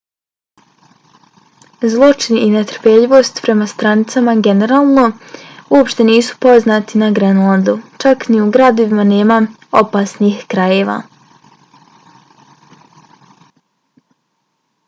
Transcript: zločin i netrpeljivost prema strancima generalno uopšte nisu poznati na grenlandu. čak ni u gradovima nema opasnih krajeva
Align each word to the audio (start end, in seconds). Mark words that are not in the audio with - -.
zločin 1.95 2.37
i 2.45 2.47
netrpeljivost 2.53 3.41
prema 3.47 3.67
strancima 3.73 4.33
generalno 4.47 5.03
uopšte 5.79 6.07
nisu 6.09 6.39
poznati 6.47 7.03
na 7.03 7.11
grenlandu. 7.21 7.77
čak 8.05 8.27
ni 8.33 8.41
u 8.47 8.49
gradovima 8.57 9.07
nema 9.13 9.39
opasnih 9.85 10.43
krajeva 10.57 10.97